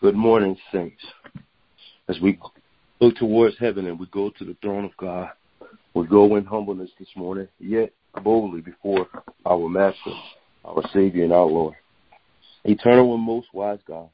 [0.00, 1.02] Good morning, saints.
[2.08, 2.38] As we
[3.00, 5.28] look towards heaven and we go to the throne of God,
[5.92, 7.92] we go in humbleness this morning, yet
[8.24, 9.06] boldly before
[9.44, 10.14] our Master,
[10.64, 11.74] our Savior, and our Lord.
[12.64, 14.08] Eternal and most wise God,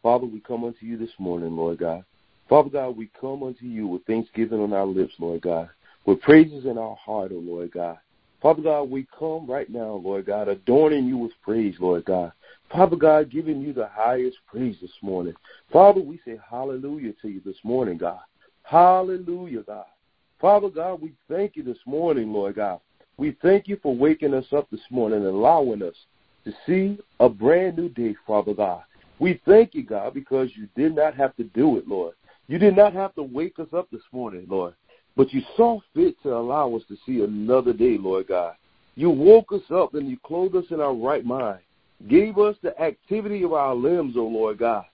[0.00, 2.04] Father, we come unto you this morning, Lord God.
[2.48, 5.68] Father God, we come unto you with thanksgiving on our lips, Lord God,
[6.04, 7.98] with praises in our heart, O oh Lord God.
[8.42, 12.32] Father God, we come right now, Lord God, adorning you with praise, Lord God.
[12.70, 15.34] Father God, giving you the highest praise this morning.
[15.72, 18.20] Father, we say hallelujah to you this morning, God.
[18.62, 19.86] Hallelujah, God.
[20.40, 22.80] Father God, we thank you this morning, Lord God.
[23.16, 25.94] We thank you for waking us up this morning and allowing us
[26.44, 28.82] to see a brand new day, Father God.
[29.18, 32.14] We thank you, God, because you did not have to do it, Lord.
[32.48, 34.74] You did not have to wake us up this morning, Lord.
[35.16, 38.54] But you saw fit to allow us to see another day, Lord God.
[38.94, 41.60] You woke us up and you clothed us in our right mind
[42.08, 44.84] gave us the activity of our limbs, O oh Lord God.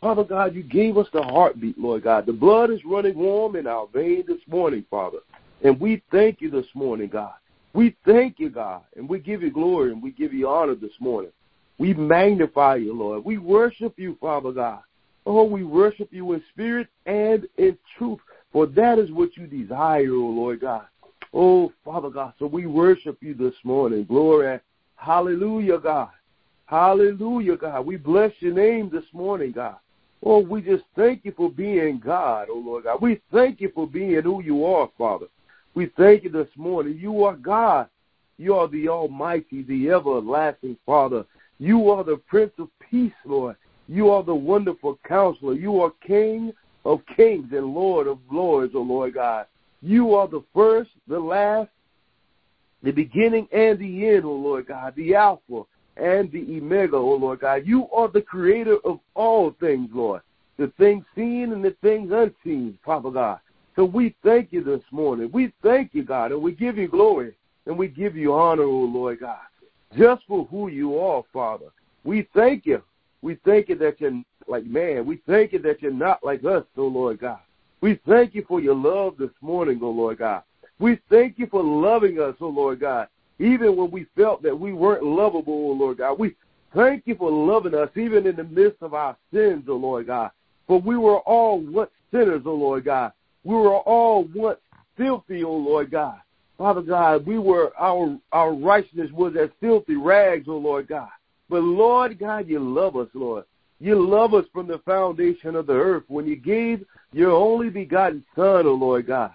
[0.00, 2.26] Father God, you gave us the heartbeat, Lord God.
[2.26, 5.18] The blood is running warm in our veins this morning, Father.
[5.62, 7.34] And we thank you this morning, God.
[7.72, 10.92] We thank you, God, and we give you glory and we give you honor this
[11.00, 11.30] morning.
[11.78, 13.24] We magnify you, Lord.
[13.24, 14.80] We worship you, Father God.
[15.24, 18.18] Oh, we worship you in spirit and in truth,
[18.52, 20.86] for that is what you desire, O Lord God.
[21.34, 24.04] Oh, Father God, so we worship you this morning.
[24.04, 24.60] Glory.
[24.96, 26.10] Hallelujah, God.
[26.66, 27.86] Hallelujah, God.
[27.86, 29.76] We bless your name this morning, God.
[30.24, 33.02] Oh, we just thank you for being God, oh Lord God.
[33.02, 35.26] We thank you for being who you are, Father.
[35.74, 36.96] We thank you this morning.
[36.98, 37.88] You are God.
[38.38, 41.24] You are the Almighty, the everlasting Father.
[41.58, 43.56] You are the Prince of Peace, Lord.
[43.88, 45.54] You are the wonderful counselor.
[45.54, 46.52] You are King
[46.84, 49.46] of kings and Lord of lords, O oh Lord God.
[49.80, 51.70] You are the first, the last,
[52.82, 55.62] the beginning and the end, O oh Lord God, the Alpha
[55.96, 57.62] and the Omega, O Lord God.
[57.66, 60.22] You are the creator of all things, Lord.
[60.58, 63.40] The things seen and the things unseen, Father God.
[63.74, 65.30] So we thank you this morning.
[65.32, 67.34] We thank you, God, and we give you glory
[67.66, 69.38] and we give you honor, O Lord God,
[69.96, 71.66] just for who you are, Father.
[72.04, 72.82] We thank you.
[73.22, 75.06] We thank you that you're like man.
[75.06, 77.40] We thank you that you're not like us, O Lord God.
[77.80, 80.42] We thank you for your love this morning, O Lord God.
[80.78, 83.08] We thank you for loving us, O Lord God,
[83.38, 86.18] even when we felt that we weren't lovable, O Lord God.
[86.18, 86.36] We
[86.74, 90.30] thank you for loving us even in the midst of our sins, O Lord God.
[90.66, 93.12] For we were all once sinners, O Lord God.
[93.44, 94.58] We were all once
[94.96, 96.20] filthy, O Lord God.
[96.58, 101.08] Father God, we were our our righteousness was as filthy rags, O Lord God.
[101.48, 103.44] But Lord God, you love us, Lord.
[103.82, 108.24] You love us from the foundation of the earth when you gave your only begotten
[108.34, 109.32] Son, oh Lord God.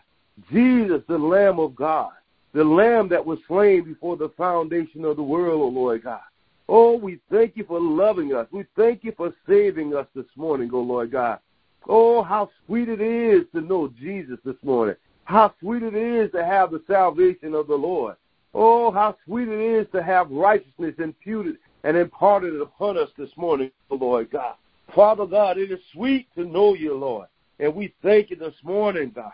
[0.51, 2.11] Jesus, the Lamb of God
[2.57, 6.21] the lamb that was slain before the foundation of the world, O oh Lord God.
[6.67, 8.47] Oh, we thank you for loving us.
[8.51, 11.39] We thank you for saving us this morning, O oh Lord God.
[11.87, 14.95] Oh, how sweet it is to know Jesus this morning.
[15.25, 18.15] How sweet it is to have the salvation of the Lord.
[18.55, 23.29] Oh, how sweet it is to have righteousness imputed and imparted it upon us this
[23.37, 24.55] morning, Lord God.
[24.93, 27.29] Father God, it is sweet to know you, Lord.
[27.61, 29.31] And we thank you this morning, God.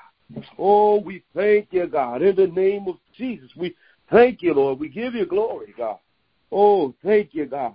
[0.59, 2.21] Oh, we thank you, God.
[2.21, 3.75] In the name of Jesus, we
[4.11, 4.79] thank you, Lord.
[4.79, 5.97] We give you glory, God.
[6.51, 7.73] Oh, thank you, God.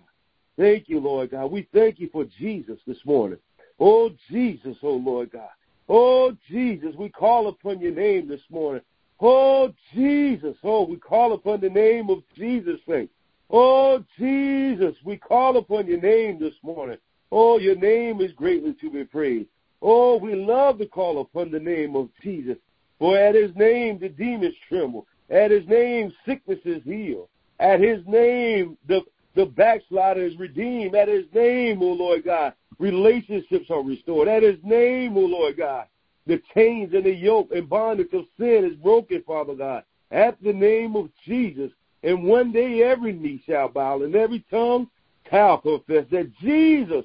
[0.56, 1.50] Thank you, Lord God.
[1.50, 3.40] We thank you for Jesus this morning.
[3.80, 5.50] Oh, Jesus, oh, Lord God.
[5.88, 8.82] Oh, Jesus, we call upon your name this morning.
[9.20, 13.10] Oh, Jesus, oh, we call upon the name of Jesus, saint.
[13.50, 16.98] Oh, Jesus, we call upon your name this morning.
[17.32, 19.48] Oh, your name is greatly to be praised.
[19.80, 22.58] Oh, we love to call upon the name of Jesus.
[22.98, 25.06] For at his name the demons tremble.
[25.30, 27.28] At his name sickness is healed.
[27.58, 29.02] At his name the,
[29.34, 30.94] the backslider is redeemed.
[30.94, 34.28] At his name, O oh Lord God, relationships are restored.
[34.28, 35.86] At his name, O oh Lord God,
[36.26, 39.84] the chains and the yoke and bondage of sin is broken, Father God.
[40.10, 41.70] At the name of Jesus.
[42.02, 44.88] And one day every knee shall bow and every tongue
[45.30, 47.04] shall confess that Jesus,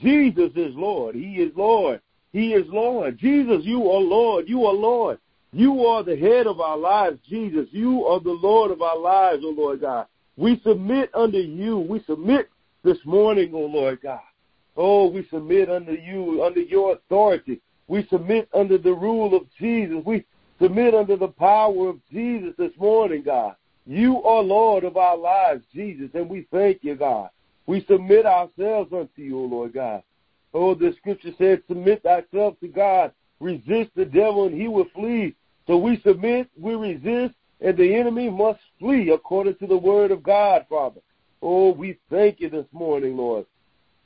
[0.00, 1.14] Jesus is Lord.
[1.14, 2.00] He is Lord.
[2.32, 3.16] He is Lord.
[3.18, 4.48] Jesus, you are Lord.
[4.48, 5.18] You are Lord.
[5.52, 7.68] You are the head of our lives, Jesus.
[7.70, 10.06] You are the Lord of our lives, O oh Lord God.
[10.36, 11.78] We submit under you.
[11.78, 12.50] We submit
[12.82, 14.20] this morning, O oh Lord God.
[14.76, 17.60] Oh, we submit under you, under your authority.
[17.86, 20.02] We submit under the rule of Jesus.
[20.04, 20.24] We
[20.60, 23.54] submit under the power of Jesus this morning, God.
[23.86, 27.28] You are Lord of our lives, Jesus, and we thank you, God.
[27.66, 30.02] We submit ourselves unto you, O Lord God.
[30.54, 35.34] Oh, the scripture says, submit thyself to God, resist the devil, and he will flee.
[35.66, 40.22] So we submit, we resist, and the enemy must flee according to the word of
[40.22, 41.00] God, Father.
[41.42, 43.46] Oh, we thank you this morning, Lord.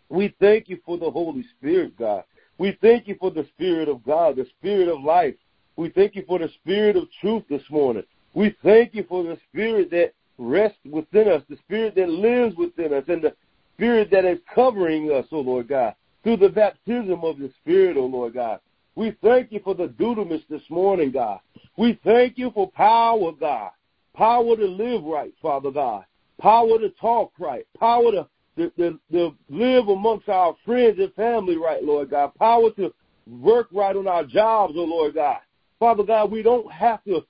[0.09, 2.25] We thank you for the Holy Spirit, God.
[2.57, 5.35] We thank you for the Spirit of God, the Spirit of life.
[5.77, 8.05] We thank you for the Spirit of truth this morning.
[8.39, 12.95] We thank you for the Spirit that rests within us, the Spirit that lives within
[12.95, 13.35] us, and the
[13.75, 18.07] Spirit that is covering us, oh Lord God, through the baptism of the Spirit, oh
[18.07, 18.61] Lord God.
[18.95, 21.41] We thank you for the dunamis this morning, God.
[21.77, 23.73] We thank you for power, God.
[24.15, 26.05] Power to live right, Father God.
[26.41, 27.67] Power to talk right.
[27.77, 32.33] Power to, to, to, to live amongst our friends and family right, Lord God.
[32.37, 32.95] Power to
[33.27, 35.39] work right on our jobs, oh Lord God.
[35.81, 37.25] Father God, we don't have to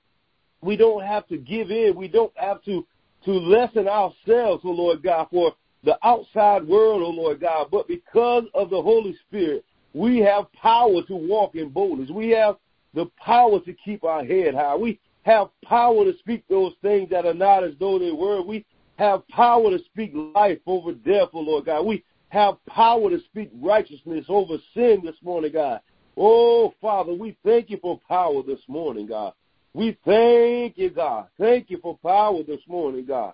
[0.61, 1.95] we don't have to give in.
[1.95, 2.85] We don't have to
[3.25, 5.53] to lessen ourselves, oh Lord God, for
[5.83, 7.67] the outside world, oh Lord God.
[7.69, 12.09] But because of the Holy Spirit, we have power to walk in boldness.
[12.09, 12.57] We have
[12.93, 14.75] the power to keep our head high.
[14.75, 18.41] We have power to speak those things that are not as though they were.
[18.41, 18.65] We
[18.97, 21.85] have power to speak life over death, oh Lord God.
[21.85, 25.81] We have power to speak righteousness over sin this morning, God.
[26.15, 29.33] Oh, Father, we thank you for power this morning, God.
[29.73, 31.27] We thank you, God.
[31.39, 33.33] Thank you for power this morning, God.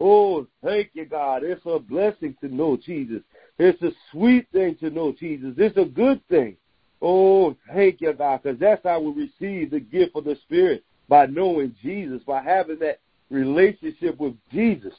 [0.00, 1.42] Oh, thank you, God.
[1.44, 3.22] It's a blessing to know Jesus.
[3.58, 5.54] It's a sweet thing to know Jesus.
[5.56, 6.56] It's a good thing.
[7.00, 11.26] Oh, thank you, God, because that's how we receive the gift of the Spirit by
[11.26, 13.00] knowing Jesus, by having that
[13.30, 14.94] relationship with Jesus.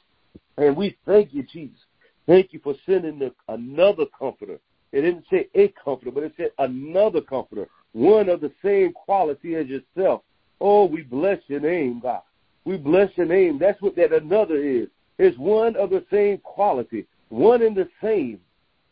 [0.57, 1.79] And we thank you, Jesus.
[2.25, 4.59] Thank you for sending the, another comforter.
[4.91, 9.55] It didn't say a comforter, but it said another comforter, one of the same quality
[9.55, 10.21] as yourself.
[10.59, 12.21] Oh, we bless your name, God.
[12.65, 13.59] We bless your name.
[13.59, 14.87] That's what that another is.
[15.17, 18.39] It's one of the same quality, one in the same.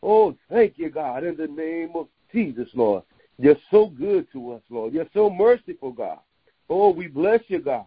[0.02, 3.04] Oh, thank you, God, in the name of Jesus, Lord.
[3.38, 4.94] You're so good to us, Lord.
[4.94, 6.20] You're so merciful, God.
[6.70, 7.86] Oh, we bless you, God.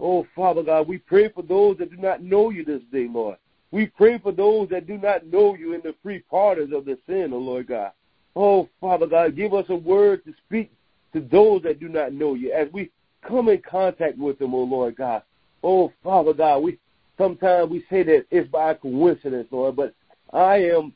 [0.00, 3.36] Oh, Father God, we pray for those that do not know you this day, Lord.
[3.70, 6.98] We pray for those that do not know you in the free pardons of the
[7.06, 7.92] sin, oh Lord God.
[8.36, 10.72] Oh, Father God, give us a word to speak
[11.12, 12.90] to those that do not know you as we
[13.26, 15.22] come in contact with them, oh Lord God.
[15.62, 16.78] Oh, Father God, we
[17.16, 19.94] sometimes we say that it's by coincidence, Lord, but
[20.32, 20.92] I am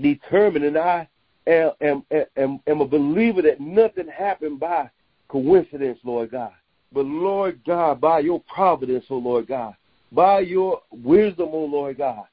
[0.00, 1.08] determined and I
[1.46, 2.04] am, am,
[2.36, 4.90] am, am a believer that nothing happened by
[5.28, 6.52] coincidence, Lord God.
[6.92, 9.74] But Lord God, by your providence, oh Lord God,
[10.12, 12.24] by your wisdom, oh Lord God,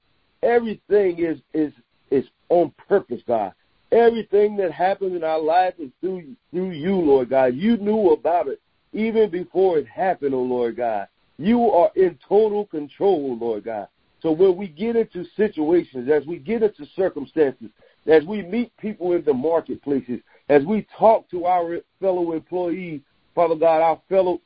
[0.44, 1.74] everything is is
[2.10, 3.54] is on purpose, God.
[3.92, 7.56] Everything that happens in our life is through through you, Lord God.
[7.56, 8.62] You knew about it
[8.96, 11.08] even before it happened, oh Lord God.
[11.38, 13.90] You are in total control, Lord God.
[14.22, 17.68] So when we get into situations, as we get into circumstances,
[18.08, 23.02] as we meet people in the marketplaces, as we talk to our fellow employees,
[23.36, 24.42] Father God, our fellow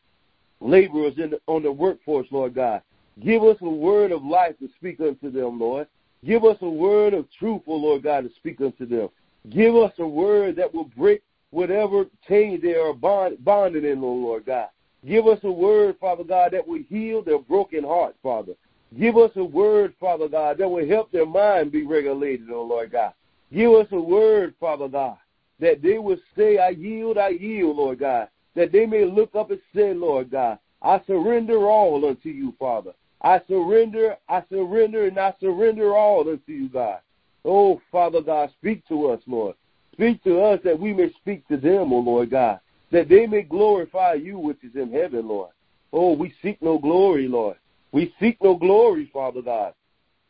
[0.59, 2.81] laborers in the, on the workforce, Lord God,
[3.23, 5.87] give us a word of life to speak unto them, Lord.
[6.25, 9.09] Give us a word of truth, oh Lord God, to speak unto them.
[9.49, 14.45] Give us a word that will break whatever chain they are bond, bonded in, Lord
[14.45, 14.67] God.
[15.07, 18.53] Give us a word, Father God, that will heal their broken heart, Father.
[18.97, 22.91] Give us a word, Father God, that will help their mind be regulated, oh Lord
[22.91, 23.13] God.
[23.53, 25.17] Give us a word, Father God,
[25.59, 28.29] that they will say, I yield, I yield, Lord God.
[28.55, 32.93] That they may look up and say, Lord God, I surrender all unto you, Father.
[33.21, 36.99] I surrender, I surrender, and I surrender all unto you, God.
[37.45, 39.55] Oh, Father God, speak to us, Lord.
[39.99, 43.41] Speak to us that we may speak to them, O Lord God, that they may
[43.41, 45.49] glorify you which is in heaven, Lord.
[45.91, 47.57] Oh, we seek no glory, Lord.
[47.91, 49.73] We seek no glory, Father God.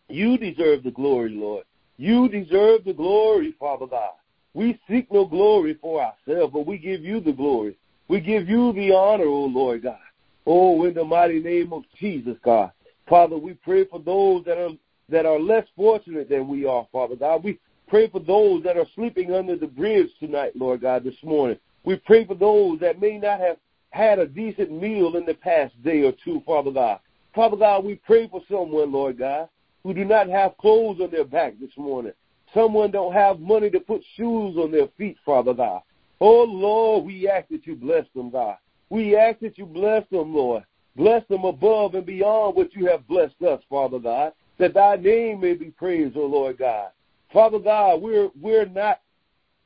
[0.08, 1.66] You deserve the glory, Lord.
[1.98, 4.14] You deserve the glory, Father God.
[4.56, 7.78] We seek no glory for ourselves, but we give you the glory.
[8.08, 10.00] We give you the honor, O Lord God.
[10.48, 12.72] Oh, in the mighty name of Jesus, God.
[13.08, 14.72] Father, we pray for those that are
[15.10, 17.44] that are less fortunate than we are, Father God.
[17.44, 17.60] We
[17.90, 21.58] Pray for those that are sleeping under the bridge tonight, Lord God, this morning.
[21.84, 23.58] We pray for those that may not have
[23.90, 27.00] had a decent meal in the past day or two, Father God.
[27.34, 29.50] Father God, we pray for someone, Lord God,
[29.84, 32.14] who do not have clothes on their back this morning.
[32.54, 35.82] Someone don't have money to put shoes on their feet, Father God.
[36.22, 38.58] Oh Lord, we ask that you bless them, God.
[38.92, 40.64] We ask that you bless them, Lord.
[40.96, 45.40] Bless them above and beyond what you have blessed us, Father God, that thy name
[45.40, 46.90] may be praised, O Lord God.
[47.32, 49.02] Father God, we're we're not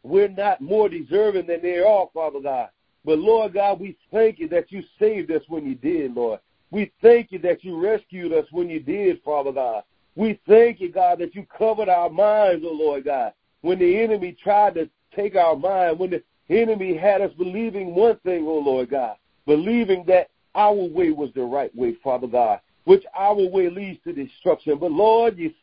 [0.03, 2.69] we're not more deserving than they are, Father God.
[3.05, 6.39] But Lord God, we thank you that you saved us when you did, Lord.
[6.71, 9.83] We thank you that you rescued us when you did, Father God.
[10.15, 13.33] We thank you, God, that you covered our minds, oh Lord God.
[13.61, 18.17] When the enemy tried to take our mind, when the enemy had us believing one
[18.19, 19.15] thing, oh Lord God,
[19.45, 24.13] believing that our way was the right way, Father God, which our way leads to
[24.13, 24.77] destruction.
[24.77, 25.53] But Lord, you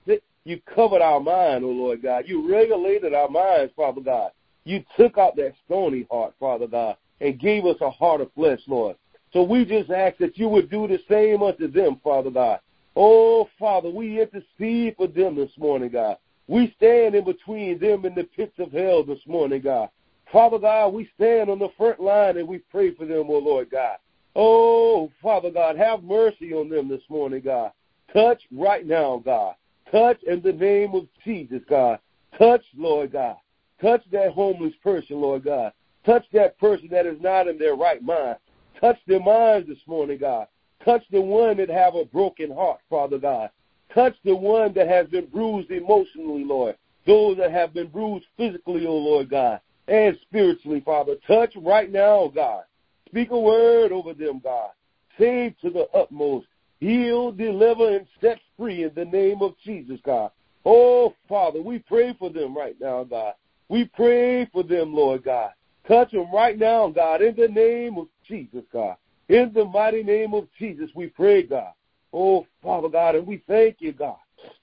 [0.45, 2.25] You covered our mind, oh Lord God.
[2.27, 4.31] You regulated our minds, Father God.
[4.65, 8.61] You took out that stony heart, Father God, and gave us a heart of flesh,
[8.67, 8.97] Lord.
[9.33, 12.61] So we just ask that you would do the same unto them, Father God.
[12.97, 16.17] Oh, Father, we intercede for them this morning, God.
[16.49, 19.89] We stand in between them and the pits of hell this morning, God.
[20.33, 23.71] Father God, we stand on the front line and we pray for them, oh Lord
[23.71, 23.99] God.
[24.35, 27.73] Oh, Father God, have mercy on them this morning, God.
[28.13, 29.55] Touch right now, God.
[29.91, 31.99] Touch in the name of Jesus, God.
[32.39, 33.37] Touch, Lord God.
[33.81, 35.73] Touch that homeless person, Lord God.
[36.05, 38.37] Touch that person that is not in their right mind.
[38.81, 40.47] Touch their minds this morning, God.
[40.85, 43.51] Touch the one that have a broken heart, Father God.
[43.95, 46.77] Touch the one that has been bruised emotionally, Lord.
[47.07, 51.17] Those that have been bruised physically, oh Lord God, and spiritually, Father.
[51.27, 52.63] Touch right now, God.
[53.09, 54.71] Speak a word over them, God.
[55.19, 56.47] Save to the utmost.
[56.81, 60.31] Heal, deliver, and set free in the name of Jesus, God.
[60.65, 63.35] Oh, Father, we pray for them right now, God.
[63.69, 65.51] We pray for them, Lord God.
[65.87, 68.97] Touch them right now, God, in the name of Jesus, God.
[69.29, 71.73] In the mighty name of Jesus, we pray, God.
[72.13, 74.17] Oh, Father God, and we thank you, God.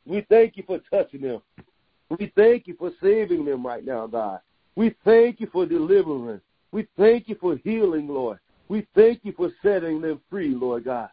[0.06, 1.42] We thank you for touching them.
[2.10, 4.40] We thank you for saving them right now, God.
[4.76, 6.42] We thank you for delivering.
[6.72, 8.40] We thank you for healing, Lord.
[8.70, 11.10] We thank you for setting them free, Lord God.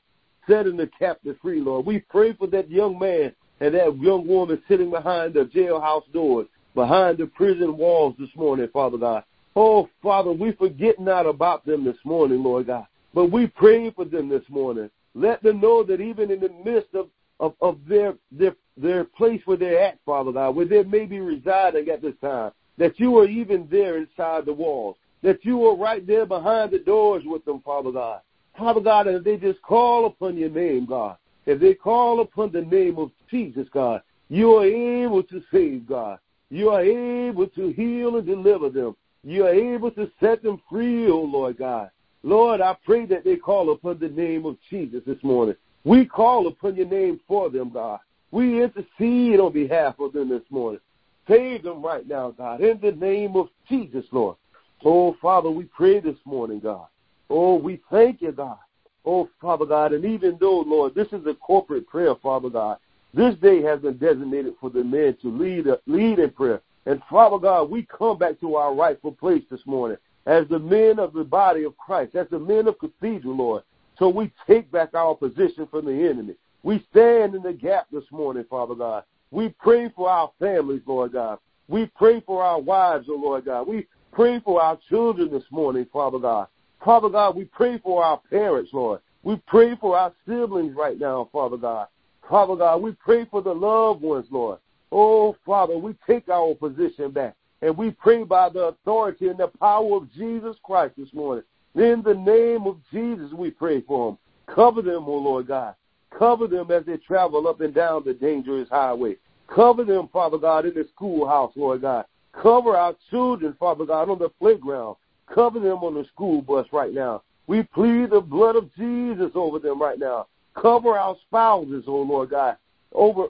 [0.49, 1.87] Setting the captive free, Lord.
[1.87, 6.47] We pray for that young man and that young woman sitting behind the jailhouse doors,
[6.75, 9.25] behind the prison walls this morning, Father God.
[9.57, 12.87] Oh, Father, we forget not about them this morning, Lord God.
[13.15, 14.91] But we pray for them this morning.
[15.15, 17.09] Let them know that even in the midst of,
[17.39, 21.21] of, of their, their, their place where they're at, Father God, where they may be
[21.21, 25.77] residing at this time, that you are even there inside the walls, that you are
[25.77, 28.21] right there behind the doors with them, Father God.
[28.56, 32.62] Father God, if they just call upon your name, God, if they call upon the
[32.62, 36.18] name of Jesus, God, you are able to save, God.
[36.50, 38.96] You are able to heal and deliver them.
[39.25, 41.90] You are able to set them free, oh Lord God.
[42.23, 45.56] Lord, I pray that they call upon the name of Jesus this morning.
[45.84, 48.00] We call upon your name for them, God.
[48.30, 50.80] We intercede on behalf of them this morning.
[51.28, 54.37] Save them right now, God, in the name of Jesus, Lord.
[54.84, 56.87] Oh, Father, we pray this morning, God.
[57.31, 58.59] Oh, we thank you, God.
[59.04, 62.78] Oh, Father God, and even though, Lord, this is a corporate prayer, Father God,
[63.12, 66.62] this day has been designated for the men to lead, lead in prayer.
[66.87, 70.99] And Father God, we come back to our rightful place this morning as the men
[70.99, 73.62] of the body of Christ, as the men of Cathedral, Lord.
[73.99, 76.35] So we take back our position from the enemy.
[76.62, 79.04] We stand in the gap this morning, Father God.
[79.31, 81.38] We pray for our families, Lord God.
[81.69, 83.69] We pray for our wives, oh Lord God.
[83.69, 86.49] We pray for our children this morning, Father God.
[86.85, 89.00] Father God, we pray for our parents, Lord.
[89.23, 91.88] We pray for our siblings right now, Father God.
[92.29, 94.59] Father God, we pray for the loved ones, Lord.
[94.93, 97.35] Oh, Father, we take our position back.
[97.62, 101.45] And we pray by the authority and the power of Jesus Christ this morning.
[101.75, 104.19] In the name of Jesus, we pray for them.
[104.55, 105.75] Cover them, oh Lord God.
[106.17, 109.17] Cover them as they travel up and down the dangerous highway.
[109.49, 112.05] Cover them, Father God, in the schoolhouse, Lord God.
[112.35, 114.97] Cover our children, Father God, on the playground.
[115.33, 117.23] Cover them on the school bus right now.
[117.47, 120.26] We plead the blood of Jesus over them right now.
[120.54, 122.57] Cover our spouses, oh Lord God,
[122.93, 123.26] over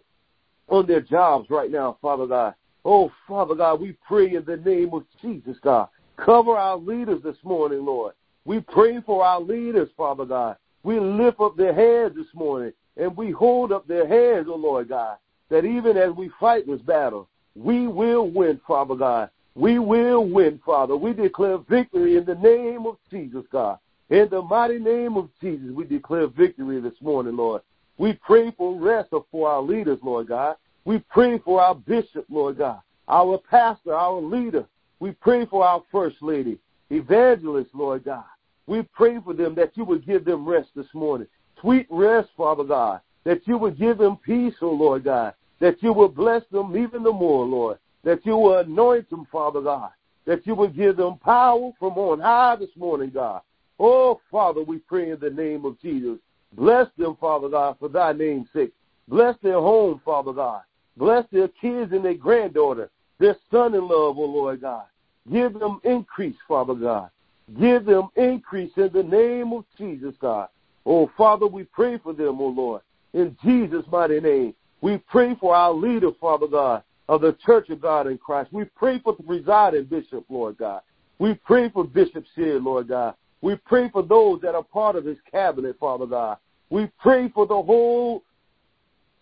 [0.69, 2.55] on their jobs right now, Father God.
[2.85, 5.89] Oh, Father God, we pray in the name of Jesus, God.
[6.17, 8.15] Cover our leaders this morning, Lord.
[8.45, 10.57] We pray for our leaders, Father God.
[10.83, 14.89] We lift up their hands this morning and we hold up their hands, oh Lord
[14.91, 15.17] God,
[15.49, 19.31] that even as we fight this battle, we will win, Father God.
[19.55, 20.97] We will win, Father.
[20.97, 23.79] We declare victory in the name of Jesus, God.
[24.11, 27.63] In the mighty name of Jesus, we declare victory this morning, Lord.
[27.97, 30.57] We pray for rest for our leaders, Lord God.
[30.85, 34.67] We pray for our bishop, Lord God, our pastor, our leader.
[34.99, 36.59] We pray for our first lady,
[36.91, 38.25] evangelist, Lord God.
[38.67, 41.29] We pray for them that you would give them rest this morning.
[41.61, 43.01] Sweet rest, Father God.
[43.25, 45.35] That you would give them peace, oh Lord God.
[45.61, 47.79] That you would bless them even the more, Lord.
[48.05, 49.91] That you will anoint them, Father God.
[50.27, 53.43] That you will give them power from on high this morning, God.
[53.79, 56.19] Oh, Father, we pray in the name of Jesus.
[56.53, 58.73] Bless them, Father God, for thy name's sake.
[59.09, 60.63] Bless their home, Father God.
[60.97, 64.85] Bless their kids and their granddaughter, their son-in-law, oh Lord God.
[65.31, 67.11] Give them increase, Father God.
[67.59, 70.49] Give them increase in the name of Jesus, God.
[70.87, 72.83] Oh, Father, we pray for them, oh Lord.
[73.13, 74.55] In Jesus' mighty name.
[74.81, 78.53] We pray for our leader, Father God, of the Church of God in Christ.
[78.53, 80.81] We pray for the presiding bishop, Lord God.
[81.19, 83.15] We pray for Bishop Sheard, Lord God.
[83.41, 86.39] We pray for those that are part of his cabinet, Father God.
[86.71, 88.25] We pray for the whole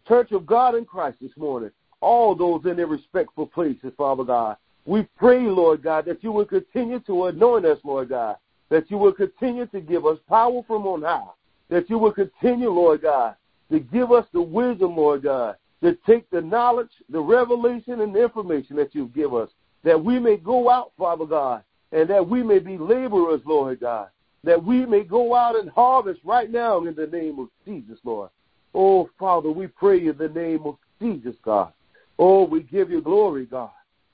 [0.07, 1.71] Church of God in Christ this morning.
[2.01, 4.57] all those in their respectful places, Father God.
[4.85, 8.37] We pray, Lord God, that you will continue to anoint us, Lord God,
[8.69, 11.29] that you will continue to give us power from on high,
[11.69, 13.37] that you will continue, Lord God,
[13.71, 18.23] to give us the wisdom, Lord God, to take the knowledge, the revelation, and the
[18.23, 19.51] information that you give us,
[19.85, 24.09] that we may go out, Father God, and that we may be laborers, Lord God,
[24.45, 28.31] that we may go out and harvest right now in the name of Jesus, Lord.
[28.75, 31.73] Oh, Father, we pray in the name of Jesus, God.
[32.19, 33.71] Oh, we give you glory, God.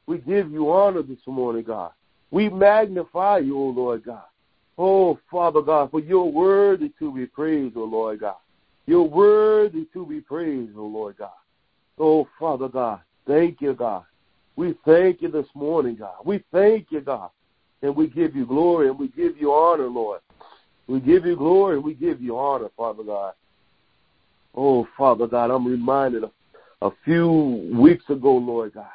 [0.06, 1.92] We give you honor this morning, God.
[2.30, 4.24] We magnify you, O Lord God.
[4.78, 8.36] Oh, Father God, for you're worthy to be praised, O Lord God.
[8.86, 11.30] You're worthy to be praised, O Lord God.
[11.98, 14.04] Oh, Father God, thank you, God.
[14.56, 16.16] We thank you this morning, God.
[16.24, 17.30] We thank you, God.
[17.82, 20.20] And we give you glory and we give you honor, Lord.
[20.88, 23.34] We give you glory and we give you honor, Father God.
[24.54, 26.32] Oh, Father God, I'm reminded of
[26.82, 28.86] a few weeks ago, Lord God.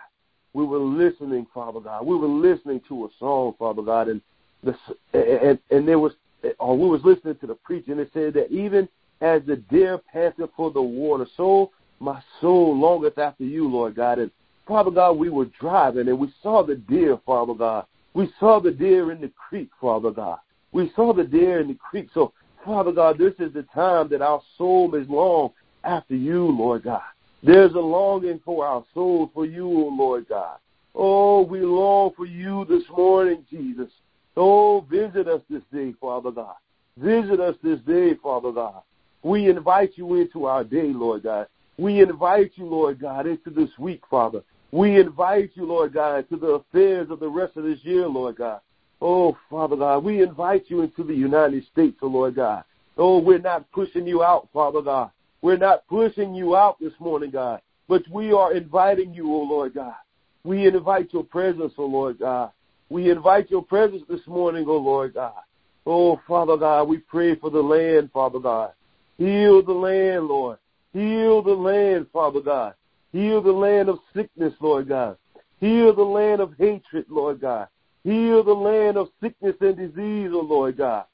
[0.53, 2.05] We were listening, Father God.
[2.05, 4.22] We were listening to a song, Father God, and
[4.63, 4.75] the
[5.13, 6.13] and and there was
[6.60, 8.88] or we was listening to the preacher, and it said that even
[9.22, 11.72] as the deer panteth for the water, so
[12.03, 14.19] my soul longeth after you, Lord God.
[14.19, 14.31] And
[14.67, 17.86] Father God, we were driving and we saw the deer, Father God.
[18.13, 20.39] We saw the deer in the creek, Father God.
[20.72, 22.10] We saw the deer in the creek.
[22.13, 22.33] So,
[22.63, 25.51] Father God, this is the time that our soul is long
[25.83, 27.01] after you, Lord God.
[27.41, 30.57] There's a longing for our soul for you, O Lord God.
[30.95, 33.91] Oh, we long for you this morning, Jesus.
[34.38, 36.55] Oh, visit us this day, Father God.
[36.98, 38.81] Visit us this day, Father God.
[39.24, 41.48] We invite you into our day, Lord God.
[41.77, 44.44] We invite you, Lord God, into this week, Father.
[44.72, 48.38] We invite you, Lord God, to the affairs of the rest of this year, Lord
[48.38, 48.60] God.
[49.01, 52.63] Oh, Father God, we invite you into the United States, oh Lord God.
[52.98, 55.12] Oh, we're not pushing you out, Father God.
[55.42, 59.74] We're not pushing you out this morning, God, but we are inviting you, oh Lord
[59.74, 59.96] God.
[60.44, 62.51] We invite your presence, oh Lord God.
[62.89, 65.41] We invite your presence this morning, oh Lord God.
[65.86, 68.71] Oh, Father God, we pray for the land, Father God.
[69.17, 70.58] Heal the land, Lord.
[70.93, 72.75] Heal the land, Father God.
[73.12, 75.17] Heal the land of sickness, Lord God.
[75.60, 77.67] Heal the land of hatred, Lord God.
[78.03, 81.06] Heal the land of sickness and disease, O oh Lord God.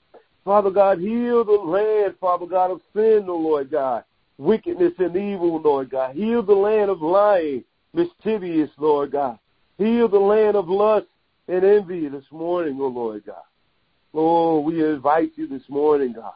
[0.43, 4.03] Father God, heal the land, Father God, of sin, O oh Lord God.
[4.37, 6.15] Wickedness and evil, Lord God.
[6.15, 7.63] Heal the land of lying,
[7.93, 9.37] mischievous, Lord God.
[9.77, 11.07] Heal the land of lust
[11.47, 13.43] and envy this morning, O oh Lord God.
[14.13, 16.33] Oh, we invite you this morning, God.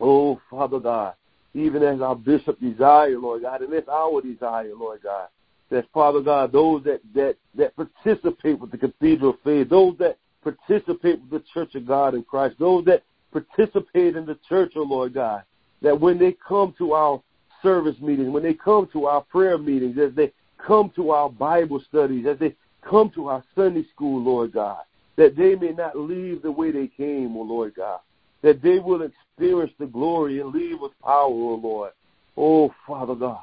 [0.00, 1.14] Oh, Father God
[1.54, 5.28] even as our bishop desire, Lord God, and it's our desire, Lord God,
[5.70, 10.18] that Father God, those that that that participate with the Cathedral of Faith, those that
[10.42, 13.02] participate with the Church of God in Christ, those that
[13.34, 15.42] participate in the church, oh Lord God,
[15.82, 17.20] that when they come to our
[17.62, 20.32] service meetings, when they come to our prayer meetings, as they
[20.64, 22.54] come to our Bible studies, as they
[22.88, 24.82] come to our Sunday school, Lord God,
[25.16, 28.00] that they may not leave the way they came, oh Lord God,
[28.44, 31.92] that they will experience the glory and leave with power, O Lord.
[32.36, 33.40] Oh, Father God,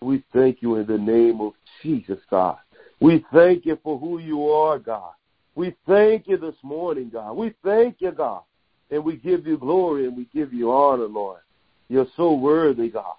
[0.00, 2.58] we thank you in the name of Jesus, God.
[3.00, 5.12] We thank you for who you are, God.
[5.54, 7.34] We thank you this morning, God.
[7.34, 8.42] We thank you, God.
[8.90, 11.40] And we give you glory and we give you honor, Lord.
[11.88, 13.14] You're so worthy, God.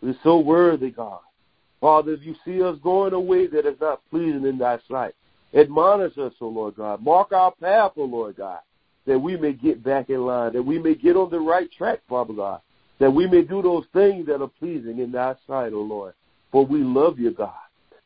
[0.00, 1.20] You're so worthy, God.
[1.82, 5.14] Father, if you see us going a way that is not pleasing in thy sight,
[5.52, 7.02] admonish us, O Lord God.
[7.02, 8.60] Mark our path, O Lord God
[9.06, 12.00] that we may get back in line, that we may get on the right track,
[12.08, 12.60] Father God,
[12.98, 16.14] that we may do those things that are pleasing in thy sight, O oh Lord.
[16.50, 17.54] For we love you, God.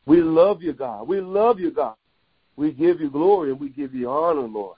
[0.05, 1.07] We love you, God.
[1.07, 1.95] We love you, God.
[2.55, 4.77] We give you glory and we give you honor, Lord.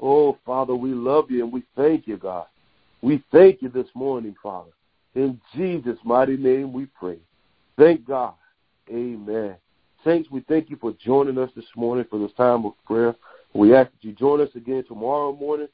[0.00, 2.46] Oh, Father, we love you and we thank you, God.
[3.02, 4.70] We thank you this morning, Father.
[5.14, 7.18] In Jesus' mighty name we pray.
[7.76, 8.34] Thank God.
[8.88, 9.56] Amen.
[10.04, 13.14] Saints, we thank you for joining us this morning for this time of prayer.
[13.54, 15.68] We ask that you join us again tomorrow morning,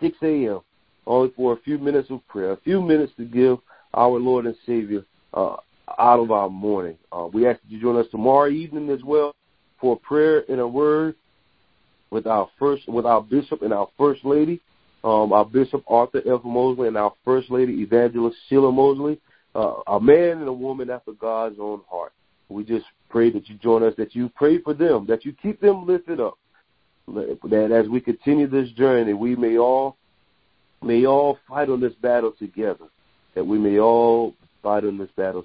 [0.00, 0.60] 6 a.m.,
[1.06, 3.58] only for a few minutes of prayer, a few minutes to give
[3.94, 5.56] our Lord and Savior uh,
[5.98, 6.98] out of our morning.
[7.12, 9.34] Uh, we ask that you join us tomorrow evening as well
[9.80, 11.14] for prayer and a word
[12.10, 14.60] with our first, with our bishop and our first lady,
[15.04, 16.44] um, our bishop Arthur F.
[16.44, 19.20] Mosley and our first lady Evangelist Sheila Mosley,
[19.54, 22.12] uh, a man and a woman after God's own heart.
[22.48, 25.60] We just pray that you join us, that you pray for them, that you keep
[25.60, 26.38] them lifted up,
[27.14, 29.96] that as we continue this journey, we may all
[30.82, 32.86] may all fight on this battle together.
[33.34, 35.36] That we may all fight on this battle